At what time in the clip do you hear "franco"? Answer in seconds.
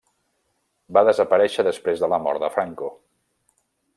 2.57-2.93